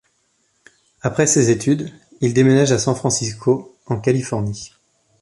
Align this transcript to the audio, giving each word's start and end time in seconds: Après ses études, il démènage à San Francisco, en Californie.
Après 1.03 1.27
ses 1.27 1.51
études, 1.51 1.91
il 2.21 2.33
démènage 2.33 2.71
à 2.71 2.79
San 2.79 2.95
Francisco, 2.95 3.77
en 3.85 3.99
Californie. 4.01 4.71